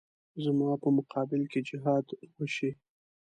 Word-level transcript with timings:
زما 0.43 0.69
په 0.83 0.89
مقابل 0.97 1.41
کې 1.51 1.59
جهاد 1.69 2.05
وشي. 2.35 2.71